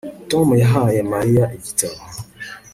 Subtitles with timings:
[0.29, 1.99] Tom yahaye Mariya igitabo